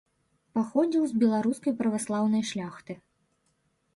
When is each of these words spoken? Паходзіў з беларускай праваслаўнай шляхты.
Паходзіў 0.57 1.03
з 1.09 1.13
беларускай 1.23 1.75
праваслаўнай 1.83 2.43
шляхты. 2.53 2.93